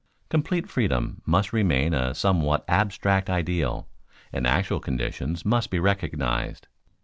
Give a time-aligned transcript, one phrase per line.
[0.29, 3.87] _Complete freedom must remain a somewhat abstract ideal,
[4.33, 6.67] and actual conditions must be recognized.